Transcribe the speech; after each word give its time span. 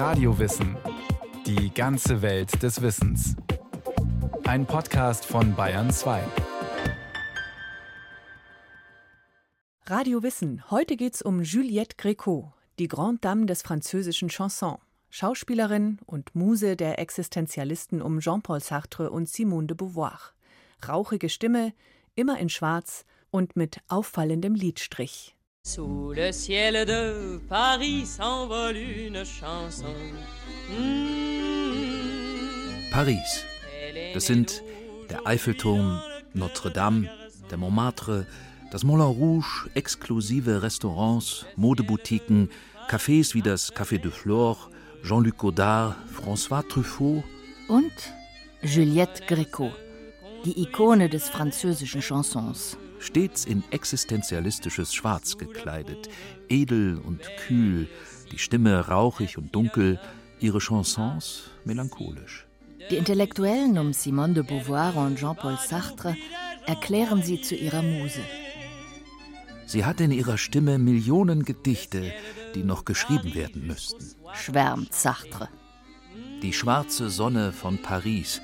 Radiowissen. 0.00 0.78
Die 1.44 1.74
ganze 1.74 2.22
Welt 2.22 2.62
des 2.62 2.80
Wissens. 2.80 3.36
Ein 4.44 4.64
Podcast 4.64 5.26
von 5.26 5.54
Bayern 5.54 5.90
2. 5.90 6.22
Radio 9.84 10.22
Wissen. 10.22 10.70
Heute 10.70 10.96
geht's 10.96 11.20
um 11.20 11.42
Juliette 11.42 11.96
Gréco, 11.96 12.52
die 12.78 12.88
Grande 12.88 13.20
Dame 13.20 13.44
des 13.44 13.60
französischen 13.60 14.30
Chanson. 14.30 14.78
Schauspielerin 15.10 15.98
und 16.06 16.34
Muse 16.34 16.76
der 16.76 16.98
Existenzialisten 16.98 18.00
um 18.00 18.20
Jean-Paul 18.20 18.60
Sartre 18.60 19.10
und 19.10 19.28
Simone 19.28 19.66
de 19.66 19.76
Beauvoir. 19.76 20.18
Rauchige 20.88 21.28
Stimme, 21.28 21.74
immer 22.14 22.38
in 22.38 22.48
Schwarz 22.48 23.04
und 23.30 23.54
mit 23.54 23.82
auffallendem 23.88 24.54
Liedstrich. 24.54 25.36
Sous 25.62 26.12
le 26.16 26.32
ciel 26.32 26.84
de 26.86 27.38
Paris 27.48 28.04
s'envole 28.06 28.76
une 28.76 29.24
chanson. 29.24 29.94
Paris. 32.90 33.44
Das 34.14 34.26
sind 34.26 34.62
der 35.10 35.26
Eiffelturm, 35.26 36.00
Notre 36.34 36.70
Dame, 36.70 37.08
der 37.50 37.58
Montmartre, 37.58 38.26
das 38.72 38.84
Moulin 38.84 39.06
Rouge, 39.06 39.68
exklusive 39.74 40.62
Restaurants, 40.62 41.46
Modeboutiquen, 41.56 42.48
Cafés 42.88 43.34
wie 43.34 43.42
das 43.42 43.72
Café 43.72 43.98
de 43.98 44.10
Flore, 44.10 44.70
Jean-Luc 45.04 45.36
Godard, 45.36 45.94
François 46.10 46.66
Truffaut 46.66 47.22
und 47.68 47.92
Juliette 48.62 49.22
Gréco, 49.28 49.70
die 50.44 50.60
Ikone 50.62 51.08
des 51.08 51.28
französischen 51.28 52.02
Chansons 52.02 52.76
stets 53.00 53.44
in 53.44 53.64
existenzialistisches 53.70 54.94
Schwarz 54.94 55.36
gekleidet, 55.38 56.08
edel 56.48 56.98
und 56.98 57.20
kühl, 57.46 57.88
die 58.30 58.38
Stimme 58.38 58.86
rauchig 58.86 59.38
und 59.38 59.54
dunkel, 59.54 59.98
ihre 60.38 60.60
Chansons 60.60 61.50
melancholisch. 61.64 62.46
Die 62.90 62.96
Intellektuellen 62.96 63.78
um 63.78 63.92
Simone 63.92 64.34
de 64.34 64.42
Beauvoir 64.42 64.96
und 64.96 65.18
Jean-Paul 65.18 65.58
Sartre 65.58 66.16
erklären 66.66 67.22
sie 67.22 67.40
zu 67.40 67.54
ihrer 67.54 67.82
Muse. 67.82 68.22
Sie 69.66 69.84
hat 69.84 70.00
in 70.00 70.10
ihrer 70.10 70.38
Stimme 70.38 70.78
Millionen 70.78 71.44
Gedichte, 71.44 72.12
die 72.54 72.64
noch 72.64 72.84
geschrieben 72.84 73.34
werden 73.34 73.66
müssten. 73.66 74.16
Schwärmt 74.34 74.92
Sartre. 74.92 75.48
Die 76.42 76.52
schwarze 76.52 77.10
Sonne 77.10 77.52
von 77.52 77.78
Paris, 77.78 78.40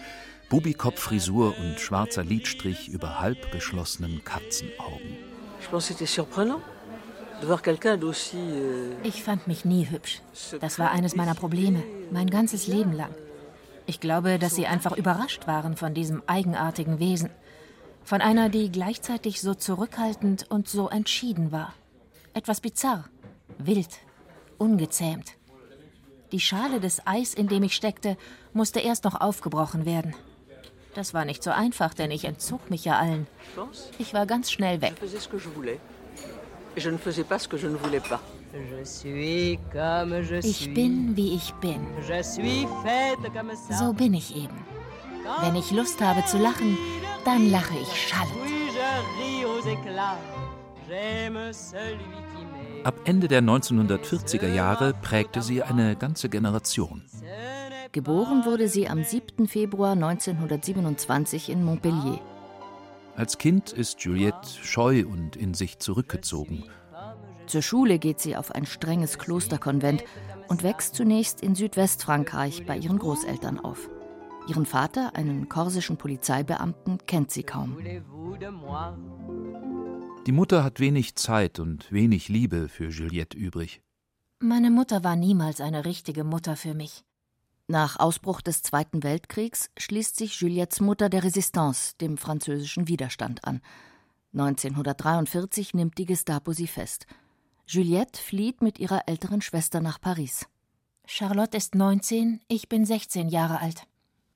Bubikopffrisur 0.49 1.59
und 1.59 1.81
schwarzer 1.81 2.23
Lidstrich 2.23 2.89
über 2.89 3.19
halb 3.19 3.51
geschlossenen 3.51 4.23
Katzenaugen. 4.23 5.17
Euh, 8.33 8.95
ich 9.03 9.25
fand 9.25 9.49
mich 9.49 9.65
nie 9.65 9.91
hübsch. 9.91 10.23
Das 10.61 10.79
war 10.79 10.93
eines 10.93 11.17
meiner 11.17 11.35
Probleme, 11.35 11.83
mein 12.13 12.31
ganzes 12.31 12.69
Leben 12.69 12.93
lang. 12.93 13.13
Ich 13.87 13.99
glaube, 13.99 14.39
dass 14.39 14.55
sie 14.55 14.69
einfach 14.69 14.97
überrascht 14.97 15.49
waren 15.49 15.77
von 15.77 15.95
diesem 15.95 16.23
eigenartigen 16.29 17.01
Wesen. 17.01 17.31
Von 18.05 18.21
einer, 18.21 18.49
die 18.49 18.71
gleichzeitig 18.71 19.41
so 19.41 19.55
zurückhaltend 19.55 20.49
und 20.49 20.69
so 20.69 20.89
entschieden 20.89 21.51
war. 21.51 21.75
Etwas 22.35 22.61
bizarr, 22.61 23.07
wild, 23.59 23.99
ungezähmt. 24.59 25.33
Die 26.31 26.41
Schale 26.41 26.79
des 26.79 27.05
Eis, 27.05 27.35
in 27.35 27.49
dem 27.49 27.65
ich 27.65 27.75
steckte, 27.75 28.17
musste 28.53 28.79
erst 28.79 29.05
noch 29.05 29.21
aufgebrochen 29.21 29.85
werden. 29.87 30.15
Das 30.97 31.13
war 31.13 31.27
nicht 31.27 31.43
so 31.43 31.51
einfach, 31.51 31.93
denn 31.93 32.11
ich 32.11 32.25
entzog 32.25 32.71
mich 32.71 32.87
ja 32.87 32.99
allen. 32.99 33.27
Ich 33.99 34.15
war 34.15 34.25
ganz 34.25 34.51
schnell 34.51 34.81
weg. 34.81 34.95
Ich 40.43 40.75
bin, 40.75 41.17
wie 41.17 41.35
ich 41.35 41.53
bin. 41.61 41.87
So 43.79 43.93
bin 43.93 44.15
ich 44.15 44.37
eben. 44.37 44.59
Wenn 45.43 45.57
ich 45.57 45.71
Lust 45.71 46.01
habe 46.01 46.25
zu 46.25 46.39
lachen, 46.39 46.79
dann 47.27 47.51
lache 47.51 47.75
ich 47.79 48.09
schallend. 48.09 48.33
Ab 52.85 52.95
Ende 53.05 53.29
der 53.29 53.43
1940er 53.43 54.49
Jahre 54.49 54.95
prägte 54.95 55.43
sie 55.43 55.63
eine 55.63 55.95
ganze 55.97 56.31
Generation. 56.31 57.03
Geboren 57.93 58.45
wurde 58.45 58.69
sie 58.69 58.89
am 58.89 59.03
7. 59.03 59.47
Februar 59.47 59.93
1927 59.93 61.49
in 61.49 61.65
Montpellier. 61.65 62.21
Als 63.15 63.39
Kind 63.39 63.73
ist 63.73 64.01
Juliette 64.01 64.49
scheu 64.63 65.05
und 65.07 65.37
in 65.37 65.55
sich 65.55 65.79
zurückgezogen. 65.79 66.65
Zur 67.47 67.63
Schule 67.63 67.99
geht 67.99 68.21
sie 68.21 68.37
auf 68.37 68.53
ein 68.53 68.67
strenges 68.67 69.19
Klosterkonvent 69.19 70.05
und 70.49 70.63
wächst 70.63 70.95
zunächst 70.95 71.41
in 71.41 71.55
Südwestfrankreich 71.55 72.67
bei 72.67 72.77
ihren 72.77 72.99
Großeltern 72.99 73.61
auf. 73.61 73.89
Ihren 74.49 74.67
Vater, 74.67 75.17
einen 75.17 75.49
korsischen 75.49 75.97
Polizeibeamten, 75.97 76.99
kennt 77.07 77.31
sie 77.31 77.43
kaum. 77.43 77.79
Die 80.27 80.33
Mutter 80.33 80.65
hat 80.65 80.81
wenig 80.81 81.17
Zeit 81.17 81.59
und 81.59 81.91
wenig 81.91 82.29
Liebe 82.29 82.69
für 82.69 82.89
Juliette 82.89 83.37
übrig. 83.37 83.81
Meine 84.41 84.71
Mutter 84.71 85.03
war 85.03 85.17
niemals 85.17 85.61
eine 85.61 85.85
richtige 85.85 86.25
Mutter 86.25 86.57
für 86.57 86.75
mich. 86.75 87.05
Nach 87.69 87.99
Ausbruch 87.99 88.43
des 88.43 88.63
Zweiten 88.63 89.03
Weltkriegs 89.03 89.71
schließt 89.77 90.17
sich 90.17 90.41
Juliettes 90.41 90.81
Mutter 90.81 91.09
der 91.09 91.25
Resistance, 91.25 91.95
dem 92.01 92.17
französischen 92.17 92.87
Widerstand, 92.87 93.45
an. 93.45 93.61
1943 94.35 95.75
nimmt 95.75 95.99
die 95.99 96.05
Gestapo 96.05 96.53
sie 96.53 96.69
fest. 96.69 97.07
Juliette 97.67 98.21
flieht 98.21 98.63
mit 98.63 98.79
ihrer 98.79 99.09
älteren 99.09 99.43
Schwester 99.43 99.81
nach 99.81 100.01
Paris. 100.01 100.47
Charlotte 101.07 101.57
ist 101.57 101.75
19, 101.75 102.41
ich 102.47 102.69
bin 102.69 102.85
16 102.85 103.29
Jahre 103.29 103.61
alt. 103.61 103.87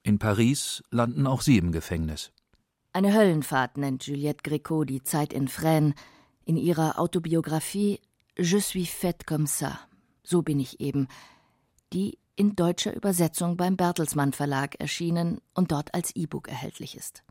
In 0.02 0.18
Paris 0.18 0.82
landen 0.90 1.28
auch 1.28 1.42
sie 1.42 1.58
im 1.58 1.70
Gefängnis. 1.70 2.32
Eine 2.92 3.14
Höllenfahrt 3.14 3.76
nennt 3.76 4.06
Juliette 4.06 4.42
Gréco 4.42 4.84
die 4.84 5.04
Zeit 5.04 5.32
in 5.32 5.46
Fresnes 5.46 5.94
in 6.44 6.56
ihrer 6.56 6.98
Autobiografie 6.98 8.00
Je 8.36 8.58
suis 8.58 8.86
faite 8.86 9.26
comme 9.26 9.46
ça. 9.46 9.78
So 10.24 10.42
bin 10.42 10.58
ich 10.58 10.80
eben, 10.80 11.08
die 11.92 12.18
in 12.40 12.56
deutscher 12.56 12.96
Übersetzung 12.96 13.58
beim 13.58 13.76
Bertelsmann 13.76 14.32
Verlag 14.32 14.80
erschienen 14.80 15.42
und 15.52 15.72
dort 15.72 15.92
als 15.92 16.16
E-Book 16.16 16.48
erhältlich 16.48 16.96
ist. 16.96 17.22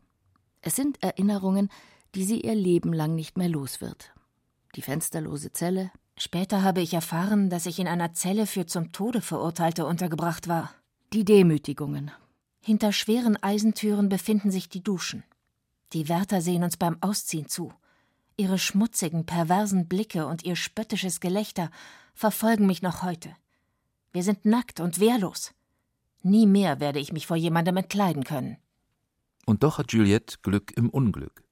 Es 0.60 0.76
sind 0.76 1.02
Erinnerungen, 1.02 1.68
die 2.14 2.22
sie 2.22 2.42
ihr 2.42 2.54
Leben 2.54 2.92
lang 2.92 3.16
nicht 3.16 3.36
mehr 3.36 3.48
los 3.48 3.80
wird. 3.80 4.14
Die 4.76 4.82
fensterlose 4.82 5.50
Zelle. 5.50 5.90
Später 6.16 6.62
habe 6.62 6.80
ich 6.80 6.94
erfahren, 6.94 7.50
dass 7.50 7.66
ich 7.66 7.80
in 7.80 7.88
einer 7.88 8.12
Zelle 8.12 8.46
für 8.46 8.66
zum 8.66 8.92
Tode 8.92 9.20
Verurteilte 9.20 9.84
untergebracht 9.84 10.46
war. 10.46 10.72
Die 11.12 11.24
Demütigungen. 11.24 12.12
Hinter 12.62 12.92
schweren 12.92 13.36
Eisentüren 13.42 14.08
befinden 14.08 14.52
sich 14.52 14.68
die 14.68 14.84
Duschen. 14.84 15.24
Die 15.92 16.08
Wärter 16.08 16.40
sehen 16.40 16.62
uns 16.62 16.76
beim 16.76 16.98
Ausziehen 17.00 17.48
zu. 17.48 17.72
Ihre 18.36 18.60
schmutzigen, 18.60 19.26
perversen 19.26 19.88
Blicke 19.88 20.28
und 20.28 20.44
ihr 20.44 20.54
spöttisches 20.54 21.18
Gelächter 21.18 21.72
verfolgen 22.14 22.68
mich 22.68 22.80
noch 22.80 23.02
heute. 23.02 23.34
Wir 24.12 24.24
sind 24.24 24.44
nackt 24.44 24.80
und 24.80 24.98
wehrlos. 24.98 25.52
Nie 26.22 26.46
mehr 26.46 26.80
werde 26.80 26.98
ich 26.98 27.12
mich 27.12 27.26
vor 27.26 27.36
jemandem 27.36 27.76
entkleiden 27.76 28.24
können. 28.24 28.56
Und 29.46 29.62
doch 29.62 29.78
hat 29.78 29.92
Juliette 29.92 30.38
Glück 30.42 30.72
im 30.76 30.90
Unglück. 30.90 31.44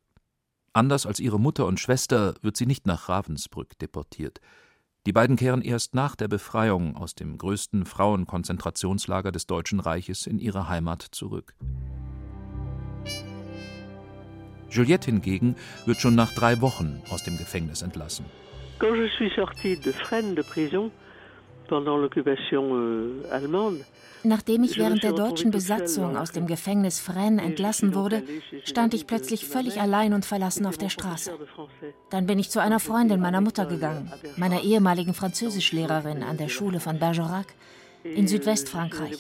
Anders 0.73 1.07
als 1.07 1.21
ihre 1.21 1.39
Mutter 1.39 1.67
und 1.67 1.81
Schwester 1.81 2.35
wird 2.43 2.57
sie 2.57 2.67
nicht 2.67 2.87
nach 2.87 3.09
Ravensbrück 3.09 3.79
deportiert. 3.79 4.41
Die 5.07 5.13
beiden 5.13 5.37
kehren 5.37 5.63
erst 5.63 5.95
nach 5.95 6.17
der 6.17 6.29
Befreiung 6.29 6.97
aus 6.97 7.15
dem 7.15 7.39
größten 7.39 7.87
Frauenkonzentrationslager 7.87 9.33
des 9.33 9.47
Deutschen 9.47 9.81
Reiches 9.81 10.27
in 10.27 10.39
ihre 10.39 10.69
Heimat 10.69 11.03
zurück. 11.03 11.55
Juliette 14.69 15.07
hingegen 15.07 15.57
wird 15.87 15.99
schon 15.99 16.15
nach 16.15 16.33
drei 16.35 16.61
Wochen 16.61 17.03
aus 17.11 17.23
dem 17.23 17.39
Gefängnis 17.39 17.83
entlassen. 17.83 18.27
Quand 18.79 18.97
je 18.97 19.09
suis 19.17 19.35
sortie 19.35 19.77
de 19.77 19.93
Fresnes 19.93 20.35
de 20.35 20.45
prison, 20.45 20.91
Nachdem 24.25 24.65
ich 24.65 24.79
während 24.79 25.03
der 25.03 25.13
deutschen 25.13 25.51
Besatzung 25.51 26.17
aus 26.17 26.33
dem 26.33 26.47
Gefängnis 26.47 26.99
Fresnes 26.99 27.45
entlassen 27.45 27.95
wurde, 27.95 28.23
stand 28.65 28.95
ich 28.95 29.07
plötzlich 29.07 29.47
völlig 29.47 29.81
allein 29.81 30.13
und 30.13 30.25
verlassen 30.25 30.67
auf 30.67 30.77
der 30.77 30.89
Straße. 30.89 31.33
Dann 32.11 32.27
bin 32.27 32.39
ich 32.39 32.51
zu 32.51 32.61
einer 32.61 32.81
Freundin 32.81 33.21
meiner 33.21 33.41
Mutter 33.41 33.67
gegangen, 33.67 34.13
meiner 34.37 34.63
ehemaligen 34.63 35.15
Französischlehrerin 35.15 36.23
an 36.23 36.37
der 36.37 36.49
Schule 36.49 36.81
von 36.81 36.99
Bergerac 36.99 37.47
in 38.05 38.29
Südwestfrankreich. 38.29 39.19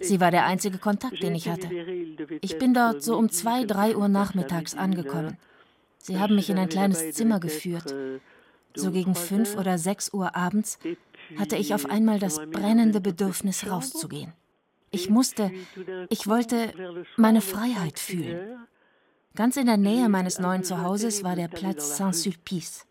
Sie 0.00 0.20
war 0.20 0.30
der 0.30 0.46
einzige 0.46 0.78
Kontakt, 0.78 1.22
den 1.22 1.34
ich 1.34 1.48
hatte. 1.48 1.68
Ich 2.40 2.58
bin 2.58 2.74
dort 2.74 3.02
so 3.02 3.16
um 3.16 3.28
zwei, 3.30 3.64
drei 3.64 3.96
Uhr 3.96 4.08
nachmittags 4.08 4.76
angekommen. 4.76 5.36
Sie 5.98 6.18
haben 6.18 6.36
mich 6.36 6.48
in 6.50 6.58
ein 6.58 6.68
kleines 6.68 7.12
Zimmer 7.12 7.40
geführt. 7.40 7.94
So 8.74 8.92
gegen 8.92 9.14
fünf 9.14 9.56
oder 9.56 9.78
sechs 9.78 10.12
Uhr 10.12 10.36
abends 10.36 10.78
hatte 11.36 11.56
ich 11.56 11.74
auf 11.74 11.86
einmal 11.86 12.18
das 12.18 12.38
brennende 12.50 13.00
Bedürfnis 13.00 13.68
rauszugehen. 13.68 14.32
Ich 14.90 15.10
musste, 15.10 15.50
ich 16.08 16.26
wollte 16.26 16.72
meine 17.16 17.40
Freiheit 17.40 17.98
fühlen. 17.98 18.58
Ganz 19.34 19.56
in 19.56 19.66
der 19.66 19.76
Nähe 19.76 20.08
meines 20.08 20.38
neuen 20.38 20.64
Zuhauses 20.64 21.22
war 21.22 21.36
der 21.36 21.48
Platz 21.48 21.96
Saint-Sulpice. 21.96 22.86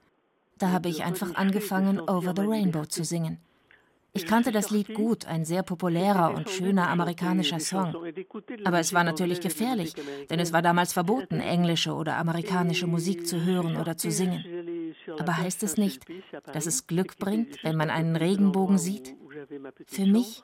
Da 0.57 0.69
habe 0.71 0.89
ich 0.89 1.03
einfach 1.03 1.35
angefangen, 1.35 1.99
Over 1.99 2.33
the 2.35 2.43
Rainbow 2.43 2.85
zu 2.85 3.03
singen. 3.03 3.39
Ich 4.13 4.25
kannte 4.25 4.51
das 4.51 4.71
Lied 4.71 4.95
gut, 4.95 5.25
ein 5.25 5.45
sehr 5.45 5.61
populärer 5.61 6.33
und 6.33 6.49
schöner 6.49 6.89
amerikanischer 6.89 7.59
Song. 7.59 7.93
Aber 8.65 8.79
es 8.79 8.91
war 8.93 9.03
natürlich 9.03 9.41
gefährlich, 9.41 9.93
denn 10.29 10.39
es 10.39 10.53
war 10.53 10.63
damals 10.63 10.93
verboten, 10.93 11.39
englische 11.39 11.93
oder 11.93 12.17
amerikanische 12.17 12.87
Musik 12.87 13.27
zu 13.27 13.43
hören 13.43 13.77
oder 13.77 13.95
zu 13.95 14.09
singen. 14.09 14.43
Aber 15.19 15.37
heißt 15.37 15.63
es 15.63 15.77
nicht, 15.77 16.05
dass 16.53 16.65
es 16.65 16.87
Glück 16.87 17.17
bringt, 17.17 17.63
wenn 17.63 17.75
man 17.75 17.89
einen 17.89 18.15
Regenbogen 18.15 18.77
sieht? 18.77 19.15
Für 19.87 20.05
mich 20.05 20.43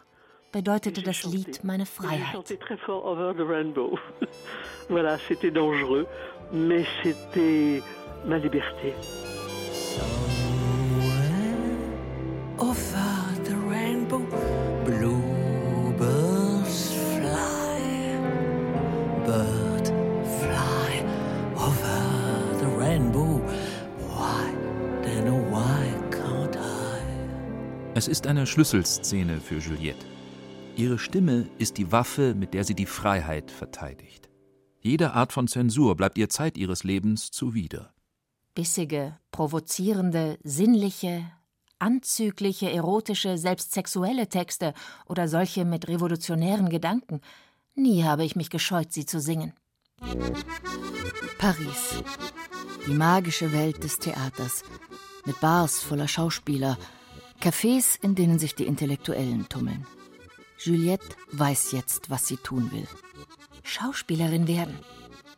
bedeutete 0.52 1.02
das 1.02 1.24
Lied 1.24 1.64
meine 1.64 1.86
Freiheit. 1.86 2.36
voilà, 4.90 5.18
c'était 5.18 5.52
dangereux, 5.52 6.06
mais 6.52 6.86
c'était 7.02 7.82
ma 8.26 8.38
liberté. 8.38 8.94
over 12.60 12.93
Es 27.96 28.08
ist 28.08 28.26
eine 28.26 28.48
Schlüsselszene 28.48 29.40
für 29.40 29.60
Juliette. 29.60 30.04
Ihre 30.76 30.98
Stimme 30.98 31.48
ist 31.60 31.78
die 31.78 31.92
Waffe, 31.92 32.34
mit 32.34 32.56
der 32.56 32.64
sie 32.64 32.74
die 32.74 32.88
Freiheit 32.88 33.52
verteidigt. 33.52 34.30
Jede 34.80 35.14
Art 35.14 35.32
von 35.32 35.48
Zensur 35.48 35.96
bleibt 35.96 36.18
ihr 36.18 36.28
Zeit 36.28 36.58
ihres 36.58 36.84
Lebens 36.84 37.30
zuwider. 37.30 37.94
Bissige, 38.56 39.20
provozierende, 39.32 40.40
sinnliche, 40.44 41.24
anzügliche, 41.78 42.72
erotische, 42.72 43.38
selbst 43.38 43.74
sexuelle 43.74 44.28
Texte 44.28 44.74
oder 45.06 45.28
solche 45.28 45.64
mit 45.64 45.88
revolutionären 45.88 46.70
Gedanken. 46.70 47.22
Nie 47.76 48.04
habe 48.06 48.26
ich 48.26 48.36
mich 48.36 48.50
gescheut, 48.50 48.92
sie 48.92 49.06
zu 49.06 49.20
singen. 49.20 49.54
Paris. 51.38 52.04
Die 52.88 52.94
magische 52.94 53.54
Welt 53.54 53.84
des 53.84 54.00
Theaters. 54.00 54.64
Mit 55.26 55.40
Bars 55.40 55.80
voller 55.84 56.08
Schauspieler, 56.08 56.78
Cafés, 57.44 58.00
in 58.02 58.16
denen 58.16 58.40
sich 58.40 58.56
die 58.56 58.66
Intellektuellen 58.66 59.50
tummeln. 59.50 59.86
Juliette 60.58 61.06
weiß 61.34 61.74
jetzt, 61.74 62.10
was 62.10 62.26
sie 62.26 62.38
tun 62.38 62.72
will. 62.72 62.88
Schauspielerin 63.64 64.48
werden. 64.48 64.80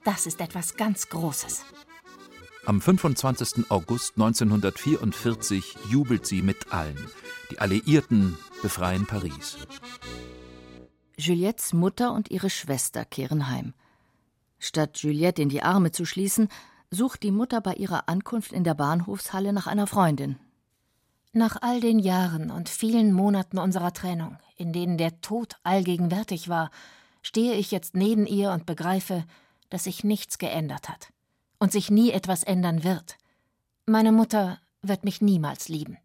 Das 0.03 0.27
ist 0.27 0.39
etwas 0.39 0.75
ganz 0.75 1.09
Großes. 1.09 1.63
Am 2.67 2.79
25. 2.79 3.71
August 3.71 4.17
1944 4.17 5.77
jubelt 5.89 6.27
sie 6.27 6.43
mit 6.43 6.71
allen. 6.71 7.09
Die 7.49 7.57
Alliierten 7.57 8.37
befreien 8.61 9.07
Paris. 9.07 9.57
Juliettes 11.17 11.73
Mutter 11.73 12.13
und 12.13 12.29
ihre 12.29 12.51
Schwester 12.51 13.03
kehren 13.03 13.49
heim. 13.49 13.73
Statt 14.59 14.99
Juliette 14.99 15.41
in 15.41 15.49
die 15.49 15.63
Arme 15.63 15.91
zu 15.91 16.05
schließen, 16.05 16.49
sucht 16.91 17.23
die 17.23 17.31
Mutter 17.31 17.61
bei 17.61 17.73
ihrer 17.73 18.07
Ankunft 18.07 18.51
in 18.51 18.63
der 18.63 18.75
Bahnhofshalle 18.75 19.53
nach 19.53 19.65
einer 19.65 19.87
Freundin. 19.87 20.37
Nach 21.37 21.57
all 21.61 21.81
den 21.81 21.99
Jahren 21.99 22.49
und 22.49 22.69
vielen 22.69 23.11
Monaten 23.11 23.57
unserer 23.57 23.91
Trennung, 23.91 24.37
in 24.55 24.71
denen 24.71 24.97
der 24.97 25.19
Tod 25.19 25.57
allgegenwärtig 25.63 26.47
war, 26.47 26.71
stehe 27.21 27.55
ich 27.55 27.71
jetzt 27.71 27.93
neben 27.93 28.25
ihr 28.25 28.51
und 28.51 28.65
begreife, 28.65 29.25
dass 29.69 29.83
sich 29.83 30.05
nichts 30.05 30.37
geändert 30.37 30.87
hat 30.87 31.11
und 31.59 31.73
sich 31.73 31.91
nie 31.91 32.11
etwas 32.11 32.43
ändern 32.43 32.85
wird. 32.85 33.17
Meine 33.85 34.13
Mutter 34.13 34.61
wird 34.81 35.03
mich 35.03 35.19
niemals 35.19 35.67
lieben. 35.67 35.97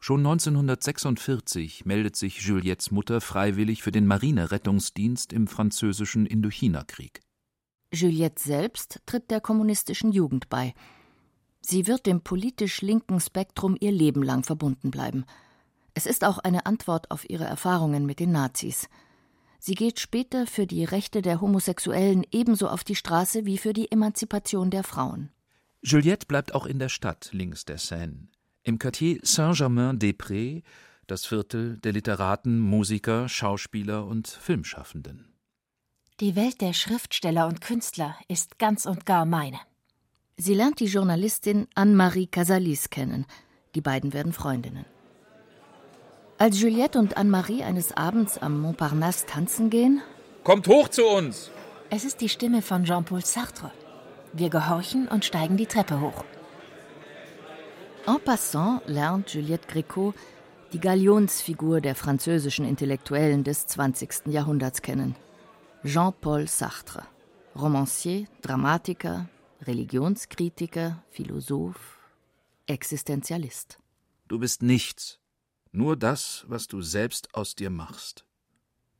Schon 0.00 0.26
1946 0.26 1.84
meldet 1.86 2.16
sich 2.16 2.40
Juliettes 2.40 2.90
Mutter 2.90 3.20
freiwillig 3.20 3.84
für 3.84 3.92
den 3.92 4.08
Marinerettungsdienst 4.08 5.32
im 5.32 5.46
französischen 5.46 6.26
Indochina-Krieg. 6.26 7.20
Juliette 7.94 8.42
selbst 8.42 9.00
tritt 9.06 9.30
der 9.30 9.40
kommunistischen 9.40 10.10
Jugend 10.10 10.48
bei. 10.48 10.74
Sie 11.60 11.86
wird 11.86 12.06
dem 12.06 12.22
politisch 12.22 12.80
linken 12.82 13.20
Spektrum 13.20 13.76
ihr 13.78 13.92
Leben 13.92 14.22
lang 14.22 14.44
verbunden 14.44 14.90
bleiben. 14.90 15.24
Es 15.94 16.06
ist 16.06 16.24
auch 16.24 16.38
eine 16.38 16.66
Antwort 16.66 17.10
auf 17.10 17.28
ihre 17.28 17.44
Erfahrungen 17.44 18.06
mit 18.06 18.20
den 18.20 18.32
Nazis. 18.32 18.88
Sie 19.58 19.74
geht 19.74 20.00
später 20.00 20.46
für 20.46 20.66
die 20.66 20.84
Rechte 20.84 21.20
der 21.20 21.40
Homosexuellen 21.40 22.24
ebenso 22.30 22.68
auf 22.68 22.82
die 22.82 22.94
Straße 22.94 23.44
wie 23.44 23.58
für 23.58 23.74
die 23.74 23.92
Emanzipation 23.92 24.70
der 24.70 24.84
Frauen. 24.84 25.30
Juliette 25.82 26.26
bleibt 26.26 26.54
auch 26.54 26.66
in 26.66 26.78
der 26.78 26.88
Stadt 26.88 27.30
links 27.32 27.64
der 27.64 27.78
Seine, 27.78 28.28
im 28.62 28.78
Quartier 28.78 29.20
Saint-Germain-des-Prés, 29.22 30.62
das 31.06 31.26
Viertel 31.26 31.78
der 31.78 31.92
Literaten, 31.92 32.58
Musiker, 32.58 33.28
Schauspieler 33.28 34.06
und 34.06 34.28
Filmschaffenden. 34.28 35.34
Die 36.20 36.36
Welt 36.36 36.60
der 36.60 36.72
Schriftsteller 36.72 37.46
und 37.46 37.60
Künstler 37.60 38.16
ist 38.28 38.58
ganz 38.58 38.86
und 38.86 39.06
gar 39.06 39.24
meine. 39.24 39.58
Sie 40.42 40.54
lernt 40.54 40.80
die 40.80 40.86
Journalistin 40.86 41.68
Anne-Marie 41.74 42.26
Casalis 42.26 42.88
kennen. 42.88 43.26
Die 43.74 43.82
beiden 43.82 44.14
werden 44.14 44.32
Freundinnen. 44.32 44.86
Als 46.38 46.58
Juliette 46.58 46.98
und 46.98 47.18
Anne-Marie 47.18 47.62
eines 47.62 47.94
Abends 47.94 48.38
am 48.38 48.58
Montparnasse 48.58 49.26
tanzen 49.26 49.68
gehen, 49.68 50.00
Kommt 50.42 50.66
hoch 50.66 50.88
zu 50.88 51.04
uns! 51.04 51.50
Es 51.90 52.04
ist 52.04 52.22
die 52.22 52.30
Stimme 52.30 52.62
von 52.62 52.84
Jean-Paul 52.84 53.22
Sartre. 53.22 53.70
Wir 54.32 54.48
gehorchen 54.48 55.08
und 55.08 55.26
steigen 55.26 55.58
die 55.58 55.66
Treppe 55.66 56.00
hoch. 56.00 56.24
En 58.06 58.18
passant 58.18 58.80
lernt 58.86 59.34
Juliette 59.34 59.68
Gréco 59.68 60.14
die 60.72 60.80
Galionsfigur 60.80 61.82
der 61.82 61.94
französischen 61.94 62.64
Intellektuellen 62.64 63.44
des 63.44 63.66
20. 63.66 64.28
Jahrhunderts 64.28 64.80
kennen. 64.80 65.16
Jean-Paul 65.84 66.48
Sartre. 66.48 67.02
Romancier, 67.54 68.26
Dramatiker, 68.40 69.28
Religionskritiker, 69.62 71.04
Philosoph, 71.10 71.98
Existenzialist. 72.66 73.78
Du 74.26 74.38
bist 74.38 74.62
nichts, 74.62 75.18
nur 75.72 75.96
das, 75.96 76.44
was 76.48 76.66
du 76.66 76.80
selbst 76.80 77.34
aus 77.34 77.54
dir 77.54 77.68
machst. 77.70 78.24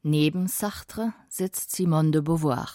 Neben 0.03 0.49
Sartre 0.49 1.15
sitzt 1.29 1.73
Simone 1.73 2.11
de 2.11 2.21
Beauvoir. 2.21 2.69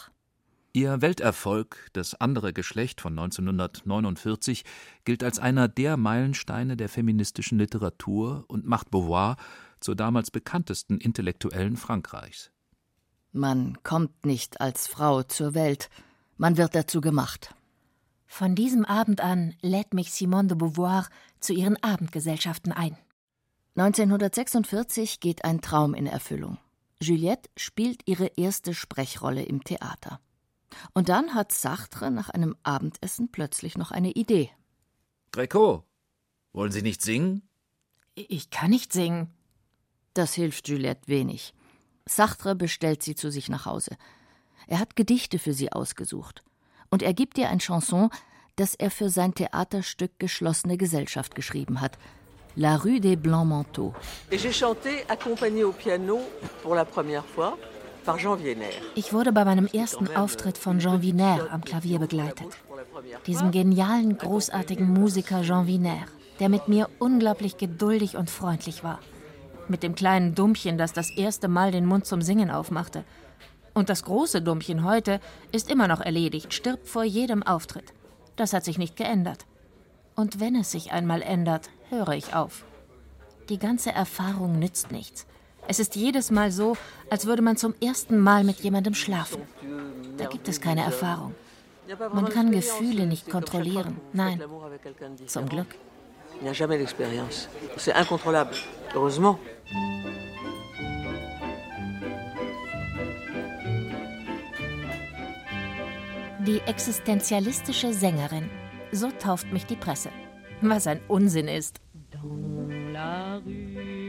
Ihr 0.73 1.01
Welterfolg, 1.01 1.89
das 1.93 2.15
andere 2.15 2.53
Geschlecht 2.53 3.01
von 3.01 3.13
1949, 3.17 4.65
gilt 5.05 5.23
als 5.23 5.39
einer 5.39 5.67
der 5.67 5.95
Meilensteine 5.95 6.75
der 6.75 6.89
feministischen 6.89 7.57
Literatur 7.57 8.45
und 8.47 8.65
macht 8.65 8.91
Beauvoir 8.91 9.37
zur 9.79 9.95
damals 9.95 10.31
bekanntesten 10.31 10.97
Intellektuellen 10.97 11.77
Frankreichs. 11.77 12.51
Man 13.31 13.81
kommt 13.83 14.25
nicht 14.25 14.59
als 14.59 14.87
Frau 14.87 15.23
zur 15.23 15.53
Welt, 15.53 15.89
man 16.37 16.57
wird 16.57 16.75
dazu 16.75 16.99
gemacht. 16.99 17.55
Von 18.27 18.55
diesem 18.55 18.85
Abend 18.85 19.21
an 19.21 19.55
lädt 19.61 19.93
mich 19.93 20.11
Simone 20.11 20.49
de 20.49 20.57
Beauvoir 20.57 21.07
zu 21.39 21.53
ihren 21.53 21.81
Abendgesellschaften 21.81 22.71
ein. 22.71 22.97
1946 23.75 25.19
geht 25.19 25.43
ein 25.45 25.61
Traum 25.61 25.93
in 25.93 26.07
Erfüllung. 26.07 26.57
Juliette 27.01 27.49
spielt 27.57 28.01
ihre 28.05 28.27
erste 28.37 28.73
Sprechrolle 28.73 29.43
im 29.43 29.63
Theater. 29.63 30.19
Und 30.93 31.09
dann 31.09 31.33
hat 31.33 31.51
Sartre 31.51 32.11
nach 32.11 32.29
einem 32.29 32.55
Abendessen 32.63 33.31
plötzlich 33.31 33.77
noch 33.77 33.91
eine 33.91 34.11
Idee. 34.11 34.49
Greco, 35.31 35.83
wollen 36.53 36.71
Sie 36.71 36.81
nicht 36.81 37.01
singen? 37.01 37.41
Ich 38.15 38.49
kann 38.49 38.69
nicht 38.69 38.93
singen. 38.93 39.33
Das 40.13 40.33
hilft 40.33 40.69
Juliette 40.69 41.07
wenig. 41.07 41.53
Sartre 42.05 42.55
bestellt 42.55 43.03
sie 43.03 43.15
zu 43.15 43.29
sich 43.29 43.49
nach 43.49 43.65
Hause. 43.65 43.97
Er 44.67 44.79
hat 44.79 44.95
Gedichte 44.95 45.39
für 45.39 45.53
sie 45.53 45.71
ausgesucht. 45.73 46.43
Und 46.89 47.03
er 47.03 47.13
gibt 47.13 47.37
ihr 47.37 47.49
ein 47.49 47.59
Chanson, 47.59 48.09
das 48.55 48.75
er 48.75 48.91
für 48.91 49.09
sein 49.09 49.33
Theaterstück 49.33 50.11
Geschlossene 50.19 50.77
Gesellschaft 50.77 51.35
geschrieben 51.35 51.81
hat– 51.81 51.97
La 52.57 52.77
rue 52.77 53.01
des 53.01 53.17
Blancs 53.17 53.45
Manteaux. 53.45 53.93
Et 54.31 54.37
j'ai 54.37 54.53
chanté 54.53 55.03
accompagné 55.09 55.65
au 55.65 55.73
piano 55.73 56.19
pour 56.63 56.73
la 56.73 56.85
première 56.85 57.25
fois 57.25 57.57
par 58.05 58.17
Jean 58.17 58.37
Wiener. 58.37 58.71
Ich 58.95 59.11
wurde 59.11 59.33
bei 59.33 59.43
meinem 59.43 59.67
ersten 59.67 60.07
Auftritt 60.15 60.57
von 60.57 60.79
Jean 60.79 61.01
Wiener 61.01 61.47
am 61.51 61.65
Klavier 61.65 61.99
begleitet. 61.99 62.47
Diesem 63.27 63.51
genialen, 63.51 64.17
großartigen 64.17 64.87
Musiker 64.87 65.41
Jean 65.41 65.67
Wiener, 65.67 66.05
der 66.39 66.47
mit 66.47 66.69
mir 66.69 66.87
unglaublich 66.99 67.57
geduldig 67.57 68.15
und 68.15 68.29
freundlich 68.29 68.85
war. 68.85 68.99
Mit 69.67 69.83
dem 69.83 69.93
kleinen 69.93 70.33
Dummchen, 70.33 70.77
das 70.77 70.93
das 70.93 71.09
erste 71.09 71.49
Mal 71.49 71.71
den 71.71 71.85
Mund 71.85 72.05
zum 72.05 72.21
Singen 72.21 72.51
aufmachte. 72.51 73.03
Und 73.75 73.89
das 73.89 74.03
große 74.03 74.41
Dummchen 74.41 74.85
heute 74.85 75.19
ist 75.51 75.69
immer 75.69 75.87
noch 75.89 75.99
erledigt, 75.99 76.53
stirbt 76.53 76.87
vor 76.87 77.03
jedem 77.03 77.43
Auftritt. 77.43 77.93
Das 78.37 78.53
hat 78.53 78.63
sich 78.63 78.77
nicht 78.77 78.95
geändert. 78.95 79.45
Und 80.15 80.39
wenn 80.39 80.55
es 80.55 80.71
sich 80.71 80.93
einmal 80.93 81.21
ändert, 81.21 81.69
höre 81.89 82.13
ich 82.13 82.33
auf. 82.33 82.63
Die 83.49 83.59
ganze 83.59 83.91
Erfahrung 83.91 84.57
nützt 84.59 84.91
nichts. 84.91 85.27
Es 85.67 85.79
ist 85.79 85.95
jedes 85.97 86.31
Mal 86.31 86.51
so, 86.51 86.77
als 87.09 87.25
würde 87.25 87.41
man 87.41 87.57
zum 87.57 87.75
ersten 87.81 88.17
Mal 88.17 88.45
mit 88.45 88.61
jemandem 88.61 88.93
schlafen. 88.93 89.41
Da 90.17 90.25
gibt 90.27 90.47
es 90.47 90.61
keine 90.61 90.83
Erfahrung. 90.83 91.35
Man 92.13 92.29
kann 92.29 92.51
Gefühle 92.51 93.05
nicht 93.05 93.29
kontrollieren. 93.29 93.97
Nein, 94.13 94.41
zum 95.27 95.49
Glück. 95.49 95.75
Il 96.37 96.43
n'y 96.43 96.49
a 96.49 96.53
jamais 96.53 96.77
d'expérience. 96.77 97.47
C'est 97.77 97.93
incontrôlable. 97.93 98.55
Heureusement. 98.93 99.37
Die 106.45 106.61
existenzialistische 106.67 107.91
Sängerin. 107.91 108.49
So 108.91 109.09
tauft 109.09 109.51
mich 109.51 109.65
die 109.65 109.75
Presse. 109.75 110.09
Was 110.61 110.85
ein 110.85 110.99
Unsinn 111.07 111.47
ist. 111.47 111.81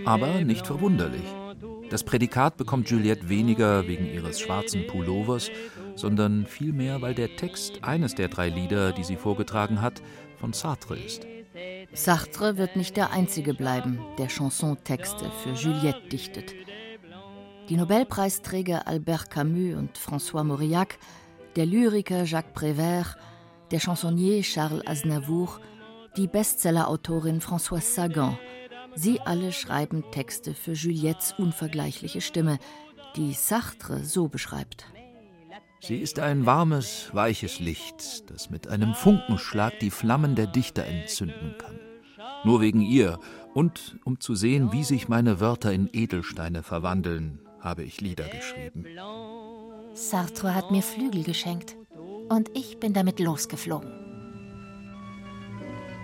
Aber 0.04 0.40
nicht 0.44 0.66
verwunderlich. 0.66 1.24
Das 1.88 2.04
Prädikat 2.04 2.58
bekommt 2.58 2.90
Juliette 2.90 3.30
weniger 3.30 3.88
wegen 3.88 4.06
ihres 4.06 4.38
schwarzen 4.38 4.86
Pullovers, 4.86 5.50
sondern 5.94 6.44
vielmehr, 6.46 7.00
weil 7.00 7.14
der 7.14 7.36
Text 7.36 7.82
eines 7.82 8.14
der 8.14 8.28
drei 8.28 8.50
Lieder, 8.50 8.92
die 8.92 9.04
sie 9.04 9.16
vorgetragen 9.16 9.80
hat, 9.80 10.02
von 10.38 10.52
Sartre 10.52 10.98
ist. 10.98 11.26
Sartre 11.94 12.58
wird 12.58 12.76
nicht 12.76 12.98
der 12.98 13.12
Einzige 13.12 13.54
bleiben, 13.54 13.98
der 14.18 14.28
Chansontexte 14.28 15.30
für 15.42 15.52
Juliette 15.52 16.08
dichtet. 16.08 16.54
Die 17.70 17.76
Nobelpreisträger 17.76 18.86
Albert 18.86 19.30
Camus 19.30 19.74
und 19.74 19.98
François 19.98 20.44
Mauriac 20.44 20.98
der 21.56 21.66
Lyriker 21.66 22.24
Jacques 22.24 22.54
Prévert, 22.54 23.16
der 23.70 23.80
Chansonnier 23.80 24.42
Charles 24.42 24.86
Aznavour, 24.86 25.58
die 26.16 26.28
Bestsellerautorin 26.28 27.40
Françoise 27.40 27.94
Sagan. 27.94 28.38
Sie 28.94 29.20
alle 29.20 29.52
schreiben 29.52 30.04
Texte 30.12 30.54
für 30.54 30.72
Juliettes 30.72 31.34
unvergleichliche 31.38 32.20
Stimme, 32.20 32.58
die 33.16 33.32
Sartre 33.32 34.04
so 34.04 34.28
beschreibt. 34.28 34.86
Sie 35.80 35.96
ist 35.96 36.18
ein 36.18 36.46
warmes, 36.46 37.10
weiches 37.12 37.58
Licht, 37.58 38.30
das 38.30 38.50
mit 38.50 38.68
einem 38.68 38.94
Funkenschlag 38.94 39.78
die 39.80 39.90
Flammen 39.90 40.34
der 40.34 40.46
Dichter 40.46 40.84
entzünden 40.84 41.56
kann. 41.58 41.78
Nur 42.44 42.60
wegen 42.60 42.82
ihr 42.82 43.18
und 43.54 43.96
um 44.04 44.20
zu 44.20 44.34
sehen, 44.34 44.72
wie 44.72 44.84
sich 44.84 45.08
meine 45.08 45.40
Wörter 45.40 45.72
in 45.72 45.88
Edelsteine 45.92 46.62
verwandeln, 46.62 47.40
habe 47.60 47.82
ich 47.82 48.00
Lieder 48.00 48.28
geschrieben. 48.28 48.84
Sartre 49.96 50.54
hat 50.54 50.70
mir 50.70 50.82
Flügel 50.82 51.24
geschenkt 51.24 51.74
und 52.28 52.50
ich 52.54 52.78
bin 52.78 52.92
damit 52.92 53.18
losgeflogen. 53.18 53.90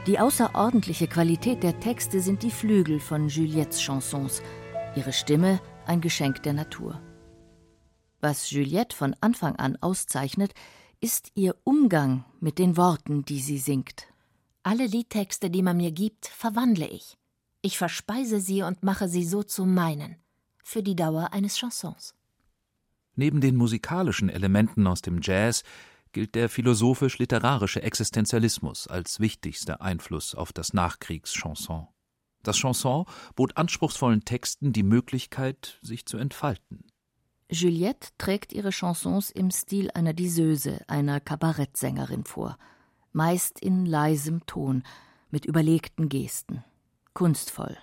Die 0.06 0.18
außerordentliche 0.18 1.06
Qualität 1.06 1.62
der 1.62 1.78
Texte 1.78 2.20
sind 2.20 2.42
die 2.42 2.50
Flügel 2.50 3.00
von 3.00 3.28
Juliettes 3.28 3.82
Chansons, 3.82 4.40
ihre 4.96 5.12
Stimme 5.12 5.60
ein 5.86 6.00
Geschenk 6.00 6.42
der 6.42 6.54
Natur. 6.54 7.02
Was 8.20 8.50
Juliette 8.50 8.96
von 8.96 9.14
Anfang 9.20 9.56
an 9.56 9.76
auszeichnet, 9.82 10.54
ist 11.00 11.30
ihr 11.34 11.54
Umgang 11.64 12.24
mit 12.40 12.58
den 12.58 12.78
Worten, 12.78 13.26
die 13.26 13.40
sie 13.40 13.58
singt. 13.58 14.06
Alle 14.62 14.86
Liedtexte, 14.86 15.50
die 15.50 15.62
man 15.62 15.76
mir 15.76 15.92
gibt, 15.92 16.28
verwandle 16.28 16.86
ich. 16.86 17.18
Ich 17.60 17.76
verspeise 17.76 18.40
sie 18.40 18.62
und 18.62 18.82
mache 18.82 19.06
sie 19.08 19.24
so 19.24 19.42
zu 19.42 19.66
meinen, 19.66 20.16
für 20.64 20.82
die 20.82 20.96
Dauer 20.96 21.32
eines 21.32 21.58
Chansons. 21.58 22.14
Neben 23.14 23.40
den 23.40 23.56
musikalischen 23.56 24.28
Elementen 24.28 24.86
aus 24.86 25.02
dem 25.02 25.20
Jazz 25.22 25.62
gilt 26.12 26.34
der 26.34 26.48
philosophisch-literarische 26.48 27.82
Existenzialismus 27.82 28.86
als 28.86 29.20
wichtigster 29.20 29.80
Einfluss 29.80 30.34
auf 30.34 30.52
das 30.52 30.72
Nachkriegschanson. 30.72 31.88
Das 32.42 32.56
Chanson 32.56 33.06
bot 33.36 33.56
anspruchsvollen 33.56 34.24
Texten 34.24 34.72
die 34.72 34.82
Möglichkeit, 34.82 35.78
sich 35.82 36.06
zu 36.06 36.18
entfalten. 36.18 36.84
Juliette 37.50 38.08
trägt 38.18 38.52
ihre 38.52 38.70
Chansons 38.70 39.30
im 39.30 39.50
Stil 39.50 39.90
einer 39.92 40.14
Diseuse, 40.14 40.80
einer 40.88 41.20
Kabarettsängerin 41.20 42.24
vor, 42.24 42.58
meist 43.12 43.60
in 43.60 43.84
leisem 43.84 44.44
Ton, 44.46 44.84
mit 45.30 45.44
überlegten 45.44 46.08
Gesten, 46.08 46.64
kunstvoll. 47.14 47.76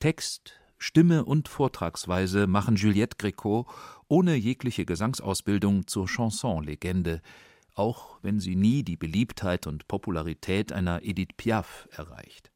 Text, 0.00 0.54
Stimme 0.78 1.24
und 1.24 1.48
Vortragsweise 1.48 2.46
machen 2.46 2.76
Juliette 2.76 3.16
Gréco 3.16 3.66
ohne 4.08 4.34
jegliche 4.34 4.84
Gesangsausbildung 4.84 5.86
zur 5.86 6.06
Chanson-Legende, 6.06 7.22
auch 7.74 8.18
wenn 8.22 8.40
sie 8.40 8.56
nie 8.56 8.82
die 8.82 8.96
Beliebtheit 8.96 9.66
und 9.66 9.88
Popularität 9.88 10.72
einer 10.72 11.02
Edith 11.02 11.34
Piaf 11.36 11.88
erreicht. 11.92 12.50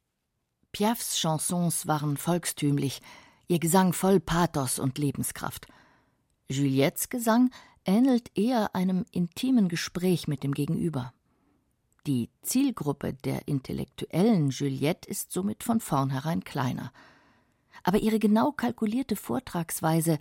Piafs 0.72 1.18
Chansons 1.18 1.86
waren 1.86 2.16
volkstümlich, 2.16 3.00
ihr 3.48 3.58
Gesang 3.58 3.92
voll 3.92 4.20
Pathos 4.20 4.78
und 4.78 4.98
Lebenskraft. 4.98 5.66
Juliettes 6.48 7.08
Gesang 7.08 7.50
ähnelt 7.84 8.30
eher 8.36 8.74
einem 8.74 9.04
intimen 9.10 9.68
Gespräch 9.68 10.28
mit 10.28 10.44
dem 10.44 10.52
Gegenüber. 10.52 11.12
Die 12.06 12.30
Zielgruppe 12.42 13.14
der 13.14 13.48
intellektuellen 13.48 14.50
Juliette 14.50 15.08
ist 15.08 15.32
somit 15.32 15.64
von 15.64 15.80
vornherein 15.80 16.44
kleiner– 16.44 16.92
aber 17.82 17.98
ihre 17.98 18.18
genau 18.18 18.52
kalkulierte 18.52 19.16
Vortragsweise, 19.16 20.18